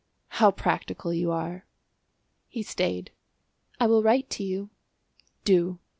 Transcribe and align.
"How 0.29 0.49
practical 0.49 1.13
you 1.13 1.29
are!" 1.31 1.67
He 2.47 2.63
stayed. 2.63 3.11
"I 3.79 3.85
will 3.85 4.01
write 4.01 4.31
to 4.31 4.43
you." 4.43 4.71
"Do." 5.45 5.77